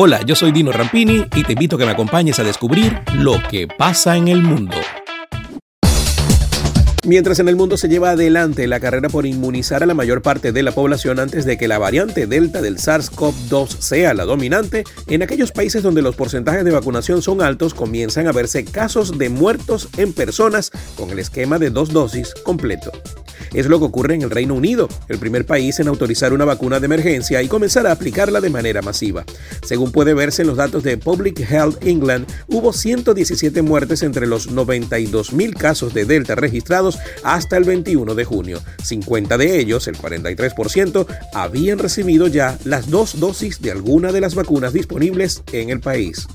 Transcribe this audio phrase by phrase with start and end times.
[0.00, 3.42] Hola, yo soy Dino Rampini y te invito a que me acompañes a descubrir lo
[3.50, 4.76] que pasa en el mundo.
[7.04, 10.52] Mientras en el mundo se lleva adelante la carrera por inmunizar a la mayor parte
[10.52, 15.24] de la población antes de que la variante Delta del SARS-CoV-2 sea la dominante, en
[15.24, 19.88] aquellos países donde los porcentajes de vacunación son altos comienzan a verse casos de muertos
[19.96, 22.92] en personas con el esquema de dos dosis completo.
[23.52, 26.80] Es lo que ocurre en el Reino Unido, el primer país en autorizar una vacuna
[26.80, 29.24] de emergencia y comenzar a aplicarla de manera masiva.
[29.64, 34.50] Según puede verse en los datos de Public Health England, hubo 117 muertes entre los
[34.50, 38.60] 92.000 casos de Delta registrados hasta el 21 de junio.
[38.82, 44.34] 50 de ellos, el 43%, habían recibido ya las dos dosis de alguna de las
[44.34, 46.26] vacunas disponibles en el país.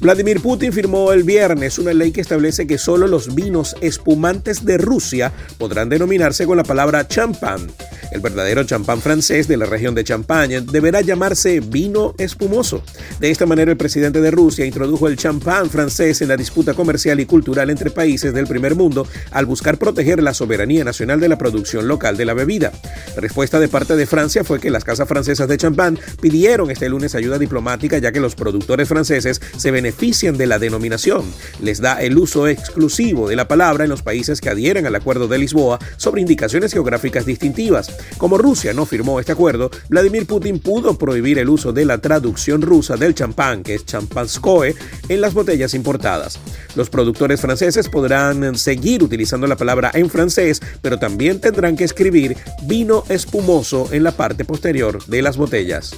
[0.00, 4.78] Vladimir Putin firmó el viernes una ley que establece que solo los vinos espumantes de
[4.78, 7.66] Rusia podrán denominarse con la palabra champán.
[8.10, 12.82] El verdadero champán francés de la región de Champagne deberá llamarse vino espumoso.
[13.20, 17.20] De esta manera, el presidente de Rusia introdujo el champán francés en la disputa comercial
[17.20, 21.36] y cultural entre países del primer mundo al buscar proteger la soberanía nacional de la
[21.36, 22.72] producción local de la bebida.
[23.14, 26.88] La respuesta de parte de Francia fue que las casas francesas de champán pidieron este
[26.88, 31.24] lunes ayuda diplomática ya que los productores franceses se benefician de la denominación.
[31.60, 35.28] Les da el uso exclusivo de la palabra en los países que adhieren al Acuerdo
[35.28, 37.97] de Lisboa sobre indicaciones geográficas distintivas.
[38.16, 42.62] Como Rusia no firmó este acuerdo, Vladimir Putin pudo prohibir el uso de la traducción
[42.62, 44.74] rusa del champán, que es champanskoe,
[45.08, 46.38] en las botellas importadas.
[46.74, 52.36] Los productores franceses podrán seguir utilizando la palabra en francés, pero también tendrán que escribir
[52.62, 55.96] vino espumoso en la parte posterior de las botellas.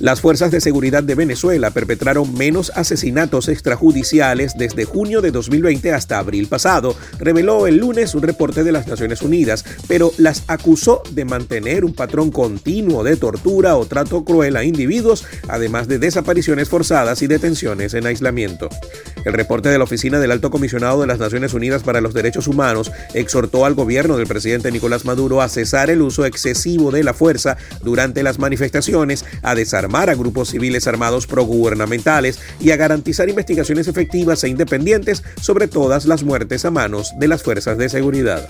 [0.00, 6.20] Las fuerzas de seguridad de Venezuela perpetraron menos asesinatos extrajudiciales desde junio de 2020 hasta
[6.20, 11.24] abril pasado, reveló el lunes un reporte de las Naciones Unidas, pero las acusó de
[11.24, 17.20] mantener un patrón continuo de tortura o trato cruel a individuos, además de desapariciones forzadas
[17.22, 18.68] y detenciones en aislamiento.
[19.24, 22.46] El reporte de la Oficina del Alto Comisionado de las Naciones Unidas para los Derechos
[22.46, 27.14] Humanos exhortó al gobierno del presidente Nicolás Maduro a cesar el uso excesivo de la
[27.14, 33.88] fuerza durante las manifestaciones, a desarmar a grupos civiles armados progubernamentales y a garantizar investigaciones
[33.88, 38.48] efectivas e independientes sobre todas las muertes a manos de las fuerzas de seguridad.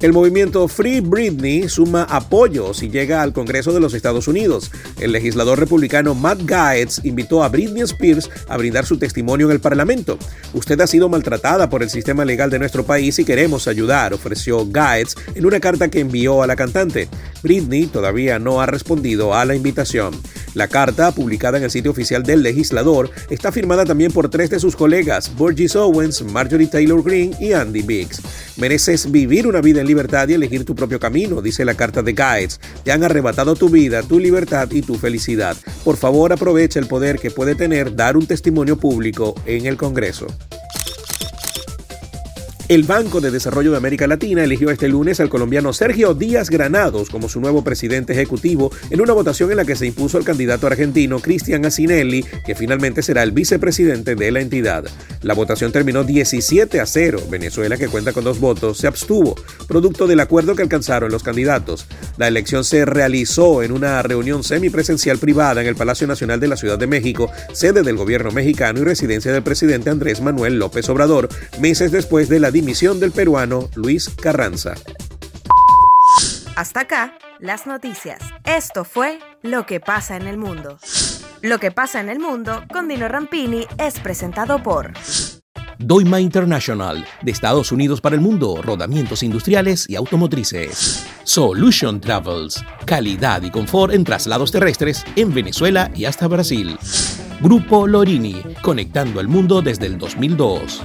[0.00, 4.70] El movimiento Free Britney suma apoyos y llega al Congreso de los Estados Unidos.
[5.00, 9.60] El legislador republicano Matt Gaetz invitó a Britney Spears a brindar su testimonio en el
[9.60, 10.16] Parlamento.
[10.52, 14.64] Usted ha sido maltratada por el sistema legal de nuestro país y queremos ayudar, ofreció
[14.70, 17.08] Gaetz en una carta que envió a la cantante.
[17.42, 20.14] Britney todavía no ha respondido a la invitación.
[20.54, 24.60] La carta, publicada en el sitio oficial del legislador, está firmada también por tres de
[24.60, 28.20] sus colegas, Burgess Owens, Marjorie Taylor Greene y Andy Biggs.
[28.56, 32.12] Mereces vivir una vida en libertad y elegir tu propio camino, dice la carta de
[32.12, 32.60] Guides.
[32.82, 35.56] Te han arrebatado tu vida, tu libertad y tu felicidad.
[35.84, 40.26] Por favor, aprovecha el poder que puede tener dar un testimonio público en el Congreso.
[42.68, 47.08] El Banco de Desarrollo de América Latina eligió este lunes al colombiano Sergio Díaz Granados
[47.08, 50.66] como su nuevo presidente ejecutivo en una votación en la que se impuso al candidato
[50.66, 54.84] argentino Cristian Asinelli, que finalmente será el vicepresidente de la entidad.
[55.22, 57.22] La votación terminó 17 a 0.
[57.30, 59.34] Venezuela, que cuenta con dos votos, se abstuvo,
[59.66, 61.86] producto del acuerdo que alcanzaron los candidatos.
[62.16, 66.56] La elección se realizó en una reunión semipresencial privada en el Palacio Nacional de la
[66.56, 71.28] Ciudad de México, sede del gobierno mexicano y residencia del presidente Andrés Manuel López Obrador,
[71.60, 74.74] meses después de la dimisión del peruano Luis Carranza.
[76.56, 78.20] Hasta acá, las noticias.
[78.44, 80.78] Esto fue Lo que pasa en el mundo.
[81.42, 84.92] Lo que pasa en el mundo con Dino Rampini es presentado por
[85.78, 91.06] Doima International, de Estados Unidos para el mundo, rodamientos industriales y automotrices.
[91.22, 96.76] Solution Travels, calidad y confort en traslados terrestres en Venezuela y hasta Brasil.
[97.40, 100.82] Grupo Lorini, conectando el mundo desde el 2002.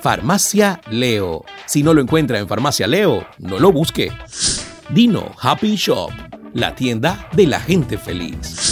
[0.00, 1.44] Farmacia Leo.
[1.66, 4.10] Si no lo encuentra en Farmacia Leo, no lo busque.
[4.90, 6.10] Dino Happy Shop,
[6.54, 8.65] la tienda de la gente feliz.